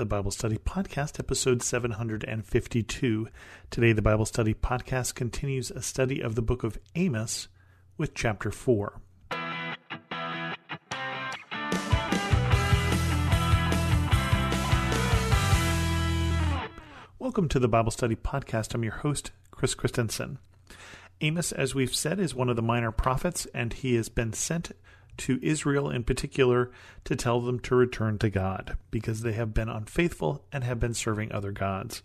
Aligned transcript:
the 0.00 0.06
Bible 0.06 0.30
Study 0.30 0.56
Podcast, 0.56 1.20
episode 1.20 1.62
752. 1.62 3.28
Today, 3.68 3.92
the 3.92 4.00
Bible 4.00 4.24
Study 4.24 4.54
Podcast 4.54 5.14
continues 5.14 5.70
a 5.70 5.82
study 5.82 6.22
of 6.22 6.36
the 6.36 6.40
book 6.40 6.64
of 6.64 6.78
Amos 6.94 7.48
with 7.98 8.14
chapter 8.14 8.50
4. 8.50 8.98
Welcome 17.18 17.50
to 17.50 17.58
the 17.58 17.68
Bible 17.68 17.90
Study 17.90 18.16
Podcast. 18.16 18.72
I'm 18.72 18.82
your 18.82 18.94
host, 18.94 19.32
Chris 19.50 19.74
Christensen. 19.74 20.38
Amos, 21.20 21.52
as 21.52 21.74
we've 21.74 21.94
said, 21.94 22.18
is 22.18 22.34
one 22.34 22.48
of 22.48 22.56
the 22.56 22.62
minor 22.62 22.90
prophets, 22.90 23.46
and 23.52 23.74
he 23.74 23.96
has 23.96 24.08
been 24.08 24.32
sent 24.32 24.72
to 25.18 25.38
Israel 25.42 25.90
in 25.90 26.04
particular 26.04 26.70
to 27.04 27.16
tell 27.16 27.40
them 27.40 27.60
to 27.60 27.74
return 27.74 28.18
to 28.18 28.30
God 28.30 28.76
because 28.90 29.22
they 29.22 29.32
have 29.32 29.54
been 29.54 29.68
unfaithful 29.68 30.44
and 30.52 30.64
have 30.64 30.80
been 30.80 30.94
serving 30.94 31.32
other 31.32 31.52
gods. 31.52 32.02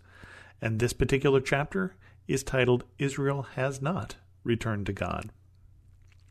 And 0.60 0.78
this 0.78 0.92
particular 0.92 1.40
chapter 1.40 1.96
is 2.26 2.42
titled 2.42 2.84
Israel 2.98 3.42
Has 3.54 3.80
Not 3.80 4.16
Returned 4.44 4.86
to 4.86 4.92
God. 4.92 5.30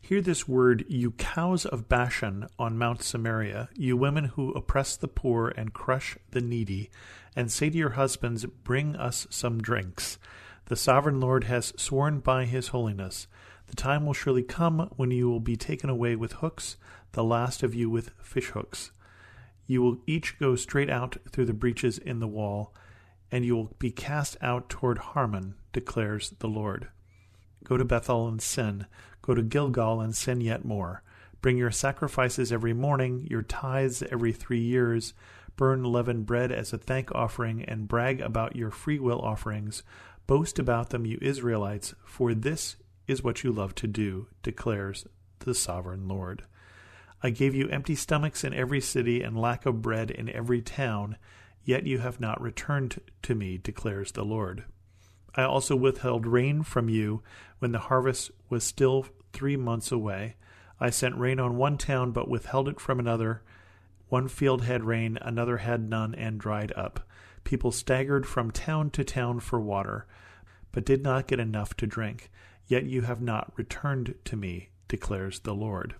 Hear 0.00 0.20
this 0.20 0.46
word, 0.46 0.84
you 0.88 1.10
cows 1.10 1.66
of 1.66 1.88
Bashan 1.88 2.46
on 2.60 2.78
Mount 2.78 3.02
Samaria, 3.02 3.68
you 3.74 3.96
women 3.96 4.26
who 4.26 4.52
oppress 4.52 4.96
the 4.96 5.08
poor 5.08 5.48
and 5.48 5.72
crush 5.72 6.16
the 6.30 6.40
needy, 6.40 6.90
and 7.34 7.50
say 7.50 7.70
to 7.70 7.76
your 7.76 7.90
husbands, 7.90 8.44
Bring 8.44 8.94
us 8.94 9.26
some 9.30 9.60
drinks. 9.60 10.18
The 10.66 10.76
sovereign 10.76 11.20
Lord 11.20 11.44
has 11.44 11.72
sworn 11.76 12.20
by 12.20 12.44
his 12.44 12.68
holiness. 12.68 13.26
The 13.66 13.76
time 13.76 14.06
will 14.06 14.12
surely 14.12 14.42
come 14.42 14.90
when 14.96 15.10
you 15.10 15.28
will 15.28 15.40
be 15.40 15.56
taken 15.56 15.90
away 15.90 16.16
with 16.16 16.34
hooks, 16.34 16.76
the 17.12 17.24
last 17.24 17.62
of 17.62 17.74
you 17.74 17.90
with 17.90 18.16
fishhooks. 18.18 18.90
You 19.66 19.82
will 19.82 19.98
each 20.06 20.38
go 20.38 20.54
straight 20.54 20.90
out 20.90 21.16
through 21.30 21.46
the 21.46 21.52
breaches 21.52 21.98
in 21.98 22.20
the 22.20 22.28
wall, 22.28 22.72
and 23.30 23.44
you 23.44 23.56
will 23.56 23.74
be 23.78 23.90
cast 23.90 24.36
out 24.40 24.68
toward 24.68 24.98
Harmon, 24.98 25.54
declares 25.72 26.34
the 26.38 26.48
Lord. 26.48 26.88
Go 27.64 27.76
to 27.76 27.84
Bethel 27.84 28.28
and 28.28 28.40
sin. 28.40 28.86
Go 29.22 29.34
to 29.34 29.42
Gilgal 29.42 30.00
and 30.00 30.14
sin 30.14 30.40
yet 30.40 30.64
more. 30.64 31.02
Bring 31.42 31.56
your 31.56 31.72
sacrifices 31.72 32.52
every 32.52 32.72
morning, 32.72 33.26
your 33.28 33.42
tithes 33.42 34.04
every 34.04 34.32
three 34.32 34.60
years. 34.60 35.14
Burn 35.56 35.82
leavened 35.82 36.26
bread 36.26 36.52
as 36.52 36.72
a 36.72 36.78
thank 36.78 37.12
offering, 37.12 37.64
and 37.64 37.88
brag 37.88 38.20
about 38.20 38.54
your 38.54 38.70
freewill 38.70 39.20
offerings. 39.20 39.82
Boast 40.26 40.58
about 40.58 40.90
them, 40.90 41.06
you 41.06 41.18
Israelites, 41.20 41.94
for 42.04 42.34
this 42.34 42.76
is 43.06 43.22
what 43.22 43.44
you 43.44 43.52
love 43.52 43.74
to 43.76 43.86
do, 43.86 44.28
declares 44.42 45.06
the 45.40 45.54
sovereign 45.54 46.08
Lord. 46.08 46.42
I 47.22 47.30
gave 47.30 47.54
you 47.54 47.68
empty 47.68 47.94
stomachs 47.94 48.44
in 48.44 48.52
every 48.52 48.80
city 48.80 49.22
and 49.22 49.40
lack 49.40 49.66
of 49.66 49.82
bread 49.82 50.10
in 50.10 50.28
every 50.28 50.60
town, 50.60 51.16
yet 51.64 51.86
you 51.86 51.98
have 51.98 52.20
not 52.20 52.40
returned 52.40 53.00
to 53.22 53.34
me, 53.34 53.58
declares 53.58 54.12
the 54.12 54.24
Lord. 54.24 54.64
I 55.34 55.42
also 55.42 55.76
withheld 55.76 56.26
rain 56.26 56.62
from 56.62 56.88
you 56.88 57.22
when 57.58 57.72
the 57.72 57.78
harvest 57.78 58.30
was 58.48 58.64
still 58.64 59.06
three 59.32 59.56
months 59.56 59.92
away. 59.92 60.36
I 60.80 60.90
sent 60.90 61.16
rain 61.16 61.40
on 61.40 61.56
one 61.56 61.78
town, 61.78 62.12
but 62.12 62.28
withheld 62.28 62.68
it 62.68 62.80
from 62.80 62.98
another. 62.98 63.42
One 64.08 64.28
field 64.28 64.62
had 64.62 64.84
rain, 64.84 65.18
another 65.20 65.58
had 65.58 65.88
none, 65.88 66.14
and 66.14 66.38
dried 66.38 66.72
up. 66.76 67.00
People 67.44 67.72
staggered 67.72 68.26
from 68.26 68.50
town 68.50 68.90
to 68.90 69.04
town 69.04 69.40
for 69.40 69.60
water, 69.60 70.06
but 70.72 70.84
did 70.84 71.02
not 71.02 71.26
get 71.26 71.40
enough 71.40 71.74
to 71.74 71.86
drink. 71.86 72.30
Yet 72.66 72.84
you 72.84 73.02
have 73.02 73.20
not 73.20 73.52
returned 73.56 74.14
to 74.24 74.36
me, 74.36 74.70
declares 74.88 75.40
the 75.40 75.54
Lord. 75.54 75.94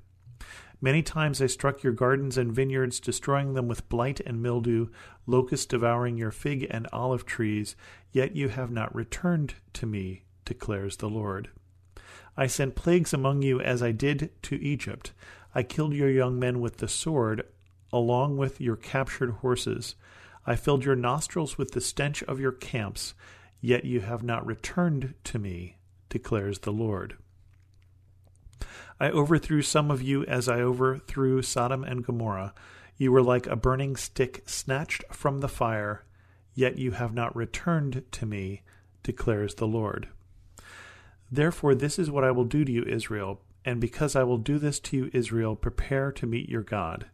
Many 0.80 1.02
times 1.02 1.40
I 1.40 1.46
struck 1.46 1.82
your 1.82 1.94
gardens 1.94 2.36
and 2.36 2.52
vineyards, 2.52 3.00
destroying 3.00 3.54
them 3.54 3.66
with 3.66 3.88
blight 3.88 4.20
and 4.26 4.42
mildew, 4.42 4.88
locusts 5.26 5.66
devouring 5.66 6.18
your 6.18 6.30
fig 6.30 6.66
and 6.70 6.86
olive 6.92 7.24
trees, 7.24 7.76
yet 8.12 8.36
you 8.36 8.48
have 8.48 8.70
not 8.70 8.94
returned 8.94 9.54
to 9.72 9.86
me, 9.86 10.24
declares 10.44 10.98
the 10.98 11.08
Lord. 11.08 11.48
I 12.36 12.46
sent 12.46 12.74
plagues 12.74 13.14
among 13.14 13.40
you 13.40 13.60
as 13.60 13.82
I 13.82 13.92
did 13.92 14.30
to 14.42 14.56
Egypt. 14.56 15.12
I 15.54 15.62
killed 15.62 15.94
your 15.94 16.10
young 16.10 16.38
men 16.38 16.60
with 16.60 16.76
the 16.76 16.88
sword, 16.88 17.44
along 17.90 18.36
with 18.36 18.60
your 18.60 18.76
captured 18.76 19.30
horses. 19.30 19.94
I 20.44 20.56
filled 20.56 20.84
your 20.84 20.96
nostrils 20.96 21.56
with 21.56 21.72
the 21.72 21.80
stench 21.80 22.22
of 22.24 22.38
your 22.38 22.52
camps, 22.52 23.14
yet 23.62 23.86
you 23.86 24.00
have 24.00 24.22
not 24.22 24.46
returned 24.46 25.14
to 25.24 25.38
me, 25.38 25.75
declares 26.08 26.60
the 26.60 26.72
Lord. 26.72 27.16
I 28.98 29.10
overthrew 29.10 29.62
some 29.62 29.90
of 29.90 30.00
you 30.00 30.24
as 30.24 30.48
I 30.48 30.60
overthrew 30.60 31.42
Sodom 31.42 31.84
and 31.84 32.04
Gomorrah. 32.04 32.54
You 32.96 33.12
were 33.12 33.22
like 33.22 33.46
a 33.46 33.56
burning 33.56 33.96
stick 33.96 34.42
snatched 34.46 35.04
from 35.10 35.40
the 35.40 35.48
fire, 35.48 36.04
yet 36.54 36.78
you 36.78 36.92
have 36.92 37.12
not 37.12 37.36
returned 37.36 38.04
to 38.12 38.26
me, 38.26 38.62
declares 39.02 39.56
the 39.56 39.66
Lord. 39.66 40.08
Therefore, 41.30 41.74
this 41.74 41.98
is 41.98 42.10
what 42.10 42.24
I 42.24 42.30
will 42.30 42.44
do 42.44 42.64
to 42.64 42.72
you, 42.72 42.84
Israel, 42.84 43.42
and 43.64 43.80
because 43.80 44.16
I 44.16 44.22
will 44.22 44.38
do 44.38 44.58
this 44.58 44.80
to 44.80 44.96
you, 44.96 45.10
Israel, 45.12 45.56
prepare 45.56 46.10
to 46.12 46.26
meet 46.26 46.48
your 46.48 46.62
God. 46.62 47.06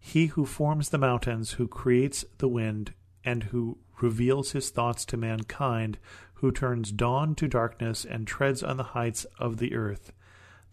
He 0.00 0.26
who 0.26 0.46
forms 0.46 0.88
the 0.88 0.98
mountains, 0.98 1.52
who 1.52 1.68
creates 1.68 2.24
the 2.38 2.48
wind, 2.48 2.94
and 3.24 3.44
who 3.44 3.78
reveals 4.00 4.52
his 4.52 4.70
thoughts 4.70 5.04
to 5.06 5.16
mankind, 5.16 5.98
who 6.42 6.50
turns 6.50 6.90
dawn 6.90 7.36
to 7.36 7.46
darkness 7.46 8.04
and 8.04 8.26
treads 8.26 8.64
on 8.64 8.76
the 8.76 8.82
heights 8.82 9.24
of 9.38 9.58
the 9.58 9.74
earth. 9.74 10.12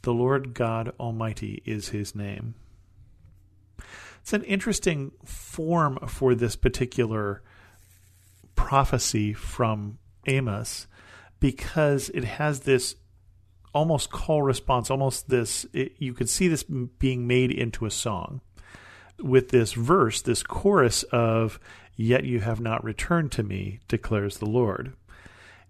The 0.02 0.12
Lord 0.13 0.56
God 0.56 0.91
Almighty 1.00 1.62
is 1.63 1.90
his 1.90 2.16
name. 2.16 2.56
It's 4.19 4.34
an 4.34 4.44
interesting 4.46 5.12
form 5.24 6.00
for 6.08 6.34
this 6.34 6.56
particular 6.56 7.44
prophecy 8.56 9.31
from 9.31 10.00
Amos 10.25 10.88
because 11.40 12.09
it 12.09 12.24
has 12.24 12.62
this 12.62 12.96
almost 13.72 14.09
call 14.09 14.41
response, 14.41 14.90
almost 14.90 15.29
this, 15.29 15.68
it, 15.72 15.94
you 16.00 16.16
could 16.16 16.29
see 16.29 16.47
this 16.47 16.63
being 16.63 17.28
made 17.28 17.52
into 17.52 17.85
a 17.85 17.91
song 17.91 18.41
with 19.22 19.50
this 19.50 19.74
verse, 19.74 20.24
this 20.24 20.41
chorus 20.41 21.03
of, 21.03 21.59
Yet 21.96 22.24
you 22.24 22.40
have 22.40 22.62
not 22.62 22.81
returned 22.81 23.34
to 23.34 23.44
me, 23.44 23.81
declares 23.90 24.38
the 24.38 24.46
Lord. 24.46 24.94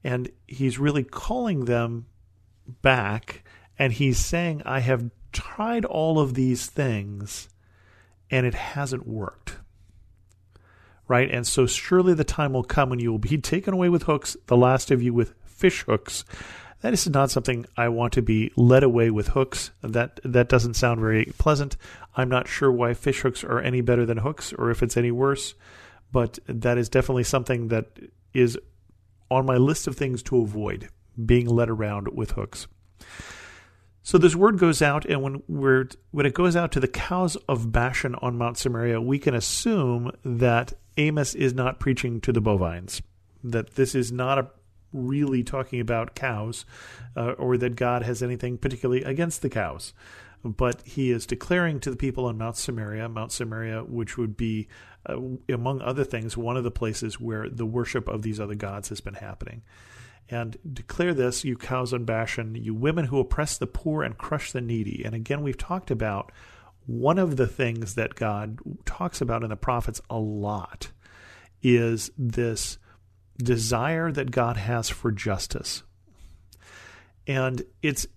And 0.04 0.30
he's 0.48 0.80
really 0.80 1.04
calling 1.04 1.66
them 1.66 2.06
back 2.82 3.44
and 3.78 3.94
he's 3.94 4.18
saying, 4.18 4.62
I 4.66 4.80
have 4.80 5.10
tried 5.32 5.86
all 5.86 6.20
of 6.20 6.34
these 6.34 6.68
things 6.68 7.50
and 8.30 8.46
it 8.46 8.54
hasn't 8.54 9.08
worked. 9.08 9.58
Right? 11.08 11.30
And 11.32 11.48
so 11.48 11.66
surely 11.66 12.14
the 12.14 12.24
time 12.24 12.54
will 12.54 12.64
come 12.64 12.90
when 12.90 13.00
you 13.00 13.12
will 13.12 13.20
be 13.20 13.38
taken 13.42 13.74
away 13.74 13.90
with 13.90 14.04
hooks, 14.04 14.38
the 14.48 14.58
last 14.58 14.92
of 14.92 15.02
you 15.02 15.14
with 15.14 15.34
fish 15.46 15.84
hooks. 15.84 16.24
That 16.82 16.94
is 16.94 17.10
not 17.10 17.30
something 17.30 17.66
I 17.76 17.90
want 17.90 18.14
to 18.14 18.22
be 18.22 18.52
led 18.56 18.84
away 18.84 19.10
with 19.10 19.30
hooks. 19.30 19.72
That 19.82 20.20
that 20.24 20.48
doesn't 20.48 20.76
sound 20.76 21.02
very 21.02 21.26
pleasant. 21.38 21.76
I'm 22.16 22.30
not 22.30 22.48
sure 22.48 22.72
why 22.72 22.94
fish 22.94 23.22
hooks 23.22 23.44
are 23.44 23.60
any 23.60 23.82
better 23.82 24.06
than 24.06 24.18
hooks 24.18 24.54
or 24.54 24.72
if 24.72 24.82
it's 24.82 24.96
any 24.96 25.12
worse, 25.12 25.56
but 26.12 26.40
that 26.48 26.78
is 26.78 26.88
definitely 26.88 27.26
something 27.26 27.68
that 27.68 27.88
is 28.34 28.58
on 29.30 29.46
my 29.46 29.58
list 29.58 29.88
of 29.88 29.96
things 29.96 30.24
to 30.24 30.42
avoid 30.42 30.90
being 31.26 31.48
led 31.48 31.70
around 31.70 32.10
with 32.16 32.32
hooks. 32.32 32.68
So 34.02 34.18
this 34.18 34.36
word 34.36 34.58
goes 34.58 34.82
out, 34.82 35.06
and 35.06 35.22
when 35.22 35.44
we're 35.48 35.88
when 36.12 36.26
it 36.26 36.34
goes 36.34 36.56
out 36.56 36.72
to 36.72 36.80
the 36.80 36.88
cows 36.88 37.36
of 37.48 37.72
Bashan 37.72 38.16
on 38.16 38.38
Mount 38.38 38.58
Samaria, 38.58 39.00
we 39.02 39.20
can 39.20 39.36
assume 39.36 40.12
that 40.24 40.74
Amos 40.98 41.36
is 41.36 41.54
not 41.54 41.80
preaching 41.80 42.20
to 42.22 42.32
the 42.32 42.42
bovines. 42.42 43.02
That 43.44 43.76
this 43.76 43.94
is 43.94 44.12
not 44.12 44.40
a 44.40 44.50
really 44.92 45.44
talking 45.44 45.80
about 45.80 46.16
cows, 46.16 46.66
uh, 47.16 47.34
or 47.34 47.58
that 47.58 47.76
God 47.76 48.04
has 48.04 48.24
anything 48.24 48.58
particularly 48.58 49.04
against 49.04 49.42
the 49.42 49.50
cows. 49.50 49.94
But 50.44 50.82
he 50.88 51.12
is 51.12 51.26
declaring 51.26 51.80
to 51.82 51.92
the 51.92 51.98
people 51.98 52.26
on 52.26 52.38
Mount 52.38 52.56
Samaria, 52.56 53.10
Mount 53.10 53.32
Samaria, 53.32 53.84
which 53.84 54.18
would 54.18 54.38
be, 54.38 54.68
uh, 55.10 55.54
among 55.54 55.82
other 55.82 56.04
things, 56.04 56.38
one 56.38 56.58
of 56.58 56.64
the 56.64 56.72
places 56.72 57.20
where 57.20 57.50
the 57.50 57.66
worship 57.66 58.08
of 58.08 58.22
these 58.22 58.40
other 58.40 58.56
gods 58.56 58.90
has 58.90 59.02
been 59.02 59.16
happening 59.16 59.64
and 60.30 60.58
declare 60.72 61.14
this, 61.14 61.44
you 61.44 61.58
cows 61.58 61.94
on 61.94 62.06
Bashan, 62.06 62.56
you 62.56 62.74
women 62.74 63.06
who 63.06 63.20
oppress 63.20 63.58
the 63.58 63.68
poor 63.68 64.04
and 64.04 64.18
crush 64.18 64.52
the 64.52 64.62
needy. 64.62 65.04
And 65.04 65.16
again, 65.16 65.42
we've 65.42 65.58
talked 65.58 65.90
about 65.90 66.32
one 66.86 67.18
of 67.18 67.38
the 67.38 67.48
things 67.48 67.96
that 67.96 68.16
God 68.16 68.60
talks 68.86 69.22
about 69.22 69.44
in 69.44 69.50
the 69.50 69.56
prophets 69.56 70.02
a 70.10 70.20
lot 70.20 70.92
is 71.62 72.12
this 72.18 72.78
desire 73.38 74.12
that 74.12 74.32
God 74.32 74.58
has 74.58 74.90
for 74.90 75.12
justice. 75.12 75.84
And 77.26 77.64
it's 77.82 78.08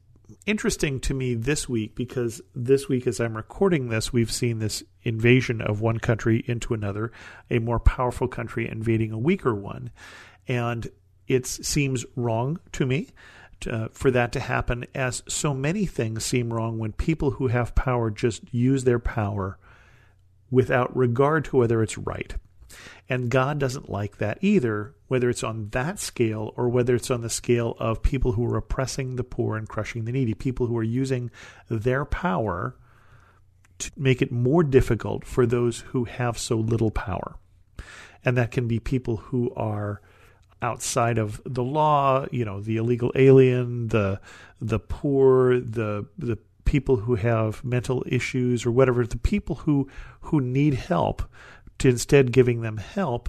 interesting 0.46 1.00
to 1.00 1.14
me 1.14 1.34
this 1.34 1.68
week 1.68 1.94
because 1.94 2.40
this 2.54 2.88
week, 2.88 3.06
as 3.06 3.20
I'm 3.20 3.36
recording 3.36 3.88
this, 3.88 4.12
we've 4.12 4.32
seen 4.32 4.58
this 4.58 4.82
invasion 5.02 5.60
of 5.60 5.80
one 5.80 5.98
country 5.98 6.44
into 6.46 6.74
another, 6.74 7.12
a 7.50 7.58
more 7.58 7.78
powerful 7.78 8.28
country 8.28 8.68
invading 8.68 9.12
a 9.12 9.18
weaker 9.18 9.54
one. 9.54 9.90
And 10.48 10.88
it 11.28 11.46
seems 11.46 12.04
wrong 12.16 12.58
to 12.72 12.86
me 12.86 13.10
uh, 13.70 13.88
for 13.92 14.10
that 14.10 14.32
to 14.32 14.40
happen, 14.40 14.84
as 14.94 15.22
so 15.28 15.54
many 15.54 15.86
things 15.86 16.24
seem 16.24 16.52
wrong 16.52 16.78
when 16.78 16.92
people 16.92 17.32
who 17.32 17.48
have 17.48 17.74
power 17.74 18.10
just 18.10 18.42
use 18.52 18.84
their 18.84 18.98
power 18.98 19.58
without 20.50 20.94
regard 20.96 21.44
to 21.46 21.56
whether 21.56 21.82
it's 21.82 21.96
right. 21.96 22.34
And 23.08 23.30
God 23.30 23.58
doesn't 23.58 23.90
like 23.90 24.18
that 24.18 24.38
either, 24.40 24.94
whether 25.08 25.28
it's 25.28 25.44
on 25.44 25.68
that 25.70 25.98
scale 25.98 26.52
or 26.56 26.68
whether 26.68 26.94
it's 26.94 27.10
on 27.10 27.20
the 27.20 27.30
scale 27.30 27.76
of 27.78 28.02
people 28.02 28.32
who 28.32 28.44
are 28.46 28.56
oppressing 28.56 29.16
the 29.16 29.24
poor 29.24 29.56
and 29.56 29.68
crushing 29.68 30.04
the 30.04 30.12
needy, 30.12 30.34
people 30.34 30.66
who 30.66 30.76
are 30.76 30.82
using 30.82 31.30
their 31.68 32.04
power 32.04 32.76
to 33.78 33.90
make 33.96 34.22
it 34.22 34.30
more 34.30 34.62
difficult 34.62 35.24
for 35.24 35.44
those 35.46 35.80
who 35.80 36.04
have 36.04 36.38
so 36.38 36.56
little 36.56 36.90
power. 36.90 37.36
And 38.24 38.36
that 38.36 38.52
can 38.52 38.68
be 38.68 38.78
people 38.78 39.16
who 39.16 39.52
are 39.54 40.00
outside 40.62 41.18
of 41.18 41.40
the 41.44 41.64
law, 41.64 42.26
you 42.30 42.44
know, 42.44 42.60
the 42.60 42.76
illegal 42.76 43.12
alien, 43.16 43.88
the 43.88 44.20
the 44.60 44.78
poor, 44.78 45.58
the 45.58 46.06
the 46.16 46.38
people 46.64 46.96
who 46.96 47.16
have 47.16 47.64
mental 47.64 48.04
issues 48.06 48.64
or 48.64 48.70
whatever, 48.70 49.04
the 49.04 49.18
people 49.18 49.56
who 49.56 49.88
who 50.20 50.40
need 50.40 50.74
help 50.74 51.22
to 51.82 51.88
instead 51.88 52.30
giving 52.30 52.60
them 52.60 52.76
help, 52.76 53.28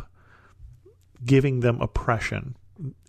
giving 1.25 1.61
them 1.61 1.81
oppression 1.81 2.55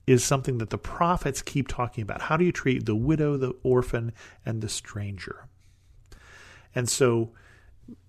is 0.06 0.24
something 0.24 0.56
that 0.58 0.70
the 0.70 0.78
prophets 0.78 1.42
keep 1.42 1.68
talking 1.68 2.00
about. 2.00 2.22
How 2.22 2.38
do 2.38 2.46
you 2.46 2.52
treat 2.52 2.86
the 2.86 2.96
widow, 2.96 3.36
the 3.36 3.52
orphan, 3.62 4.12
and 4.46 4.62
the 4.62 4.70
stranger? 4.70 5.46
And 6.74 6.88
so 6.88 7.32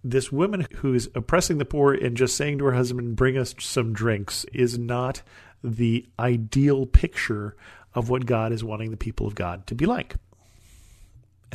this 0.02 0.32
woman 0.32 0.66
who 0.78 0.94
is 0.94 1.10
oppressing 1.14 1.58
the 1.58 1.66
poor 1.66 1.94
and 1.94 2.16
just 2.16 2.38
saying 2.38 2.60
to 2.60 2.66
her 2.66 2.74
husband, 2.74 3.18
Bring 3.18 3.38
us 3.38 3.54
some 3.60 3.92
drinks, 3.92 4.46
is 4.54 4.80
not 4.80 5.22
the 5.62 6.06
ideal 6.18 6.86
picture 6.86 7.58
of 7.94 8.10
what 8.10 8.26
God 8.26 8.54
is 8.54 8.64
wanting 8.64 8.92
the 8.92 8.98
people 8.98 9.28
of 9.28 9.36
God 9.36 9.68
to 9.68 9.76
be 9.76 9.86
like. 9.86 10.16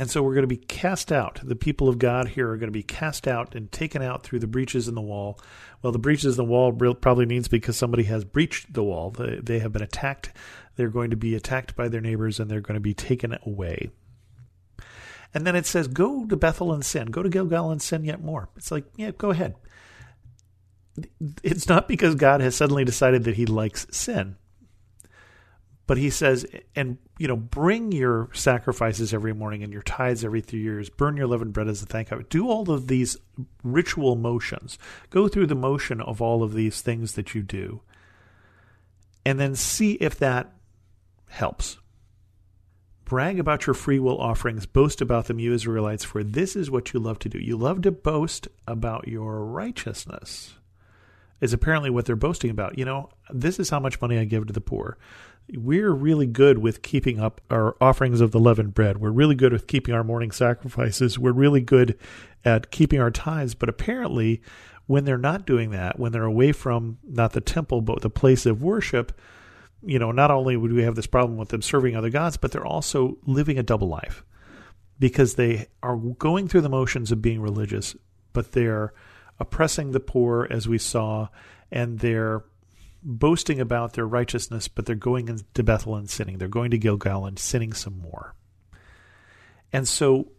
And 0.01 0.09
so 0.09 0.23
we're 0.23 0.33
going 0.33 0.41
to 0.41 0.47
be 0.47 0.57
cast 0.57 1.11
out. 1.11 1.39
The 1.43 1.55
people 1.55 1.87
of 1.87 1.99
God 1.99 2.29
here 2.29 2.49
are 2.49 2.57
going 2.57 2.69
to 2.69 2.71
be 2.71 2.81
cast 2.81 3.27
out 3.27 3.53
and 3.53 3.71
taken 3.71 4.01
out 4.01 4.23
through 4.23 4.39
the 4.39 4.47
breaches 4.47 4.87
in 4.87 4.95
the 4.95 5.01
wall. 5.01 5.39
Well, 5.83 5.93
the 5.93 5.99
breaches 5.99 6.39
in 6.39 6.43
the 6.43 6.51
wall 6.51 6.71
probably 6.71 7.27
means 7.27 7.47
because 7.47 7.77
somebody 7.77 8.05
has 8.05 8.25
breached 8.25 8.73
the 8.73 8.83
wall. 8.83 9.11
They 9.11 9.59
have 9.59 9.71
been 9.71 9.83
attacked. 9.83 10.31
They're 10.75 10.89
going 10.89 11.11
to 11.11 11.17
be 11.17 11.35
attacked 11.35 11.75
by 11.75 11.87
their 11.87 12.01
neighbors 12.01 12.39
and 12.39 12.49
they're 12.49 12.61
going 12.61 12.73
to 12.73 12.81
be 12.81 12.95
taken 12.95 13.37
away. 13.45 13.91
And 15.35 15.45
then 15.45 15.55
it 15.55 15.67
says, 15.67 15.87
Go 15.87 16.25
to 16.25 16.35
Bethel 16.35 16.73
and 16.73 16.83
sin. 16.83 17.11
Go 17.11 17.21
to 17.21 17.29
Gilgal 17.29 17.69
and 17.69 17.79
sin 17.79 18.03
yet 18.03 18.23
more. 18.23 18.49
It's 18.57 18.71
like, 18.71 18.85
yeah, 18.95 19.11
go 19.11 19.29
ahead. 19.29 19.53
It's 21.43 21.69
not 21.69 21.87
because 21.87 22.15
God 22.15 22.41
has 22.41 22.55
suddenly 22.55 22.85
decided 22.85 23.25
that 23.25 23.35
he 23.35 23.45
likes 23.45 23.85
sin. 23.91 24.37
But 25.87 25.97
he 25.97 26.09
says, 26.09 26.45
and 26.75 26.97
you 27.17 27.27
know, 27.27 27.35
bring 27.35 27.91
your 27.91 28.29
sacrifices 28.33 29.13
every 29.13 29.33
morning 29.33 29.63
and 29.63 29.73
your 29.73 29.81
tithes 29.81 30.23
every 30.23 30.41
three 30.41 30.61
years. 30.61 30.89
Burn 30.89 31.17
your 31.17 31.27
leavened 31.27 31.53
bread 31.53 31.67
as 31.67 31.81
a 31.81 31.85
thank 31.85 32.07
offering. 32.07 32.27
Do 32.29 32.47
all 32.47 32.71
of 32.71 32.87
these 32.87 33.17
ritual 33.63 34.15
motions. 34.15 34.77
Go 35.09 35.27
through 35.27 35.47
the 35.47 35.55
motion 35.55 35.99
of 35.99 36.21
all 36.21 36.43
of 36.43 36.53
these 36.53 36.81
things 36.81 37.13
that 37.13 37.35
you 37.35 37.41
do, 37.41 37.81
and 39.25 39.39
then 39.39 39.55
see 39.55 39.93
if 39.93 40.17
that 40.19 40.53
helps. 41.27 41.77
Brag 43.03 43.39
about 43.39 43.67
your 43.67 43.73
free 43.73 43.99
will 43.99 44.21
offerings. 44.21 44.65
Boast 44.65 45.01
about 45.01 45.25
them, 45.25 45.37
you 45.37 45.53
Israelites, 45.53 46.05
for 46.05 46.23
this 46.23 46.55
is 46.55 46.71
what 46.71 46.93
you 46.93 46.99
love 46.99 47.19
to 47.19 47.29
do. 47.29 47.39
You 47.39 47.57
love 47.57 47.81
to 47.81 47.91
boast 47.91 48.47
about 48.65 49.09
your 49.09 49.43
righteousness. 49.43 50.53
Is 51.41 51.53
apparently 51.53 51.89
what 51.89 52.05
they're 52.05 52.15
boasting 52.15 52.51
about. 52.51 52.77
You 52.77 52.85
know, 52.85 53.09
this 53.31 53.59
is 53.59 53.69
how 53.69 53.79
much 53.79 53.99
money 53.99 54.17
I 54.17 54.25
give 54.25 54.47
to 54.47 54.53
the 54.53 54.61
poor 54.61 54.97
we're 55.57 55.91
really 55.91 56.27
good 56.27 56.59
with 56.59 56.81
keeping 56.81 57.19
up 57.19 57.41
our 57.49 57.75
offerings 57.81 58.21
of 58.21 58.31
the 58.31 58.39
leavened 58.39 58.73
bread. 58.73 58.97
We're 58.97 59.11
really 59.11 59.35
good 59.35 59.51
with 59.51 59.67
keeping 59.67 59.93
our 59.93 60.03
morning 60.03 60.31
sacrifices. 60.31 61.19
We're 61.19 61.31
really 61.31 61.61
good 61.61 61.97
at 62.45 62.71
keeping 62.71 62.99
our 62.99 63.11
tithes. 63.11 63.55
But 63.55 63.69
apparently, 63.69 64.41
when 64.87 65.03
they're 65.03 65.17
not 65.17 65.45
doing 65.45 65.71
that, 65.71 65.99
when 65.99 66.11
they're 66.11 66.23
away 66.23 66.51
from 66.51 66.99
not 67.03 67.33
the 67.33 67.41
temple, 67.41 67.81
but 67.81 68.01
the 68.01 68.09
place 68.09 68.45
of 68.45 68.63
worship, 68.63 69.19
you 69.83 69.99
know, 69.99 70.11
not 70.11 70.31
only 70.31 70.55
would 70.55 70.71
we 70.71 70.83
have 70.83 70.95
this 70.95 71.07
problem 71.07 71.37
with 71.37 71.49
them 71.49 71.61
serving 71.61 71.95
other 71.95 72.09
gods, 72.09 72.37
but 72.37 72.51
they're 72.51 72.65
also 72.65 73.17
living 73.25 73.57
a 73.57 73.63
double 73.63 73.87
life 73.87 74.23
because 74.99 75.35
they 75.35 75.67
are 75.81 75.97
going 75.97 76.47
through 76.47 76.61
the 76.61 76.69
motions 76.69 77.11
of 77.11 77.21
being 77.21 77.41
religious, 77.41 77.95
but 78.33 78.51
they're 78.51 78.93
oppressing 79.39 79.91
the 79.91 79.99
poor, 79.99 80.47
as 80.49 80.67
we 80.67 80.77
saw, 80.77 81.29
and 81.71 81.99
they're 81.99 82.43
boasting 83.03 83.59
about 83.59 83.93
their 83.93 84.05
righteousness, 84.05 84.67
but 84.67 84.85
they're 84.85 84.95
going 84.95 85.27
into 85.27 85.63
Bethel 85.63 85.95
and 85.95 86.09
sinning. 86.09 86.37
They're 86.37 86.47
going 86.47 86.71
to 86.71 86.77
Gilgal 86.77 87.25
and 87.25 87.39
sinning 87.39 87.73
some 87.73 87.97
more. 87.99 88.35
And 89.73 89.87
so, 89.87 90.31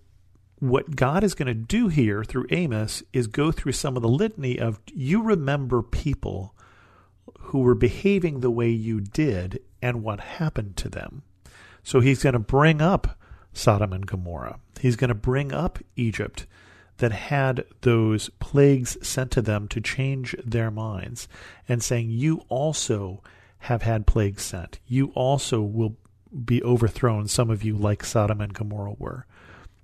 what 0.58 0.94
God 0.94 1.24
is 1.24 1.34
going 1.34 1.48
to 1.48 1.54
do 1.54 1.88
here 1.88 2.22
through 2.22 2.46
Amos 2.50 3.02
is 3.12 3.26
go 3.26 3.50
through 3.50 3.72
some 3.72 3.96
of 3.96 4.02
the 4.02 4.08
litany 4.08 4.60
of 4.60 4.78
you 4.92 5.22
remember 5.22 5.82
people 5.82 6.54
who 7.38 7.60
were 7.60 7.74
behaving 7.74 8.40
the 8.40 8.50
way 8.50 8.68
you 8.68 9.00
did 9.00 9.60
and 9.80 10.04
what 10.04 10.20
happened 10.20 10.76
to 10.76 10.88
them. 10.88 11.22
So, 11.82 12.00
he's 12.00 12.22
going 12.22 12.34
to 12.34 12.38
bring 12.38 12.80
up 12.80 13.18
Sodom 13.52 13.92
and 13.92 14.06
Gomorrah, 14.06 14.60
he's 14.80 14.96
going 14.96 15.08
to 15.08 15.14
bring 15.14 15.52
up 15.52 15.78
Egypt 15.96 16.46
that 16.98 17.12
had 17.12 17.64
those 17.80 18.28
plagues 18.38 18.96
sent 19.06 19.30
to 19.32 19.42
them 19.42 19.68
to 19.68 19.80
change 19.80 20.34
their 20.44 20.70
minds 20.70 21.28
and 21.68 21.82
saying, 21.82 22.10
You 22.10 22.44
also 22.48 23.22
have 23.60 23.82
had 23.82 24.06
plagues 24.06 24.42
sent. 24.42 24.78
You 24.86 25.08
also 25.14 25.60
will 25.60 25.96
be 26.44 26.62
overthrown, 26.62 27.28
some 27.28 27.50
of 27.50 27.62
you 27.62 27.76
like 27.76 28.04
Sodom 28.04 28.40
and 28.40 28.54
Gomorrah 28.54 28.94
were. 28.98 29.26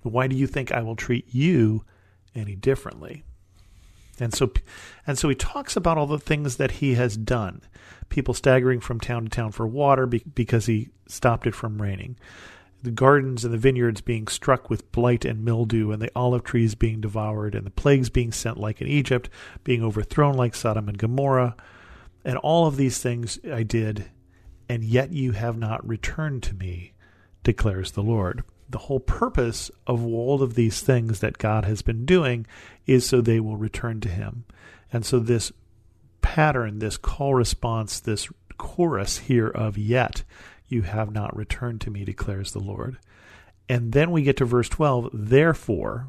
Why 0.02 0.26
do 0.26 0.36
you 0.36 0.46
think 0.46 0.72
I 0.72 0.82
will 0.82 0.96
treat 0.96 1.26
you 1.34 1.84
any 2.34 2.54
differently? 2.54 3.24
And 4.20 4.34
so, 4.34 4.50
and 5.06 5.18
so 5.18 5.28
he 5.28 5.34
talks 5.34 5.76
about 5.76 5.98
all 5.98 6.06
the 6.06 6.18
things 6.18 6.56
that 6.56 6.72
he 6.72 6.94
has 6.94 7.16
done. 7.16 7.62
People 8.08 8.34
staggering 8.34 8.80
from 8.80 9.00
town 9.00 9.24
to 9.24 9.28
town 9.28 9.52
for 9.52 9.66
water 9.66 10.06
because 10.06 10.66
he 10.66 10.88
stopped 11.06 11.46
it 11.46 11.54
from 11.54 11.80
raining 11.80 12.16
the 12.82 12.90
gardens 12.90 13.44
and 13.44 13.52
the 13.52 13.58
vineyards 13.58 14.00
being 14.00 14.28
struck 14.28 14.70
with 14.70 14.90
blight 14.92 15.24
and 15.24 15.44
mildew, 15.44 15.90
and 15.90 16.00
the 16.00 16.12
olive 16.14 16.44
trees 16.44 16.74
being 16.74 17.00
devoured, 17.00 17.54
and 17.54 17.66
the 17.66 17.70
plagues 17.70 18.08
being 18.08 18.32
sent 18.32 18.58
like 18.58 18.80
in 18.80 18.86
Egypt, 18.86 19.28
being 19.64 19.82
overthrown 19.82 20.34
like 20.34 20.54
Sodom 20.54 20.88
and 20.88 20.98
Gomorrah. 20.98 21.56
And 22.24 22.36
all 22.38 22.66
of 22.66 22.76
these 22.76 22.98
things 22.98 23.38
I 23.52 23.62
did, 23.62 24.10
and 24.68 24.84
yet 24.84 25.12
you 25.12 25.32
have 25.32 25.58
not 25.58 25.86
returned 25.86 26.42
to 26.44 26.54
me, 26.54 26.92
declares 27.42 27.92
the 27.92 28.02
Lord. 28.02 28.44
The 28.70 28.78
whole 28.78 29.00
purpose 29.00 29.70
of 29.86 30.04
all 30.04 30.42
of 30.42 30.54
these 30.54 30.80
things 30.80 31.20
that 31.20 31.38
God 31.38 31.64
has 31.64 31.82
been 31.82 32.04
doing 32.04 32.46
is 32.86 33.06
so 33.06 33.20
they 33.20 33.40
will 33.40 33.56
return 33.56 34.00
to 34.00 34.08
Him. 34.08 34.44
And 34.92 35.04
so, 35.04 35.18
this 35.18 35.52
pattern, 36.20 36.78
this 36.78 36.96
call 36.96 37.34
response, 37.34 37.98
this 38.00 38.28
chorus 38.58 39.18
here 39.18 39.48
of 39.48 39.78
yet 39.78 40.24
you 40.68 40.82
have 40.82 41.12
not 41.12 41.36
returned 41.36 41.80
to 41.82 41.90
me, 41.90 42.04
declares 42.04 42.52
the 42.52 42.60
Lord. 42.60 42.98
And 43.68 43.92
then 43.92 44.10
we 44.10 44.22
get 44.22 44.36
to 44.38 44.44
verse 44.44 44.68
12. 44.68 45.10
Therefore, 45.12 46.08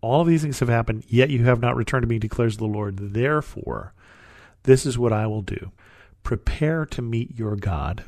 all 0.00 0.22
of 0.22 0.26
these 0.26 0.42
things 0.42 0.60
have 0.60 0.68
happened, 0.68 1.04
yet 1.08 1.30
you 1.30 1.44
have 1.44 1.60
not 1.60 1.76
returned 1.76 2.02
to 2.02 2.08
me, 2.08 2.18
declares 2.18 2.56
the 2.56 2.66
Lord. 2.66 2.96
Therefore, 3.14 3.92
this 4.62 4.86
is 4.86 4.98
what 4.98 5.12
I 5.12 5.26
will 5.26 5.42
do 5.42 5.72
prepare 6.22 6.84
to 6.84 7.02
meet 7.02 7.36
your 7.38 7.56
God. 7.56 8.04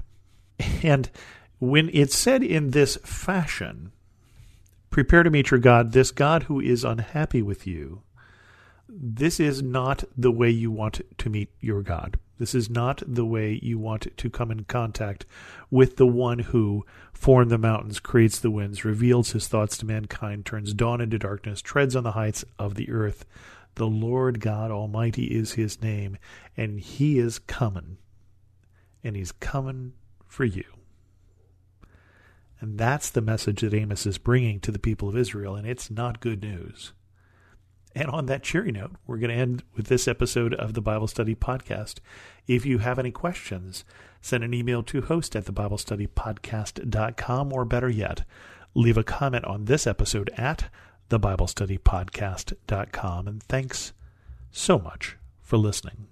And 0.83 1.11
when 1.59 1.91
it's 1.93 2.15
said 2.17 2.43
in 2.43 2.71
this 2.71 2.97
fashion, 3.05 3.93
prepare 4.91 5.23
to 5.23 5.31
meet 5.31 5.51
your 5.51 5.61
God, 5.61 5.93
this 5.93 6.11
God 6.11 6.45
who 6.45 6.61
is 6.61 6.85
unhappy 6.85 7.41
with 7.41 7.67
you, 7.67 8.03
this 8.89 9.41
is 9.41 9.63
not 9.63 10.05
the 10.17 10.31
way 10.31 10.51
you 10.51 10.71
want 10.71 11.01
to 11.19 11.31
meet 11.31 11.51
your 11.61 11.83
God. 11.83 12.19
This 12.39 12.55
is 12.55 12.69
not 12.69 13.03
the 13.07 13.25
way 13.25 13.59
you 13.63 13.79
want 13.79 14.09
to 14.17 14.31
come 14.31 14.51
in 14.51 14.65
contact 14.65 15.27
with 15.71 15.97
the 15.97 16.07
one 16.07 16.41
who 16.41 16.85
formed 17.13 17.51
the 17.51 17.59
mountains, 17.59 18.01
creates 18.01 18.39
the 18.41 18.51
winds, 18.51 18.85
reveals 18.85 19.31
his 19.31 19.47
thoughts 19.47 19.77
to 19.79 19.87
mankind, 19.87 20.45
turns 20.45 20.75
dawn 20.75 21.01
into 21.01 21.19
darkness, 21.19 21.63
treads 21.63 21.95
on 21.95 22.03
the 22.03 22.13
heights 22.13 22.45
of 22.59 22.75
the 22.75 22.91
earth. 22.91 23.25
The 23.77 23.87
Lord 23.87 24.41
God 24.41 24.71
Almighty 24.71 25.27
is 25.27 25.53
his 25.53 25.81
name, 25.81 26.19
and 26.57 26.81
he 26.81 27.19
is 27.19 27.39
coming. 27.39 27.99
And 29.05 29.15
he's 29.15 29.33
coming 29.33 29.93
for 30.27 30.45
you. 30.45 30.65
And 32.61 32.79
that's 32.79 33.11
the 33.11 33.21
message 33.21 33.61
that 33.61 33.75
Amos 33.75 34.07
is 34.07 34.19
bringing 34.19 34.61
to 34.61 34.71
the 34.71 34.79
people 34.79 35.09
of 35.09 35.17
Israel, 35.17 35.55
and 35.55 35.67
it's 35.67 35.91
not 35.91 36.21
good 36.21 36.43
news. 36.43 36.93
And 37.95 38.09
on 38.09 38.27
that 38.27 38.43
cheery 38.43 38.73
note, 38.73 38.93
we're 39.07 39.19
going 39.19 39.31
to 39.31 39.37
end 39.37 39.63
with 39.77 39.87
this 39.87 40.09
episode 40.09 40.55
of 40.55 40.75
the 40.75 40.81
Bible 40.81 41.07
Study 41.07 41.35
Podcast. 41.35 41.97
If 42.47 42.65
you 42.65 42.79
have 42.79 42.99
any 42.99 43.11
questions, 43.11 43.85
send 44.21 44.45
an 44.45 44.55
email 44.55 44.83
to 44.85 45.03
host 45.03 45.37
at 45.37 45.45
thebiblestudypodcast.com, 45.45 47.53
or 47.53 47.65
better 47.65 47.91
yet, 47.91 48.23
leave 48.75 48.97
a 48.97 49.05
comment 49.05 49.45
on 49.45 49.67
this 49.67 49.87
episode 49.87 50.31
at 50.37 50.71
thebiblestudypodcast.com. 51.11 53.29
And 53.29 53.43
thanks 53.43 53.93
so 54.51 54.79
much 54.79 55.19
for 55.43 55.59
listening. 55.59 56.12